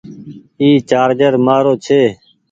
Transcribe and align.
اي 0.59 0.69
چآرجر 0.89 1.33
مآرو 1.45 1.73
ڇي۔ 1.85 2.01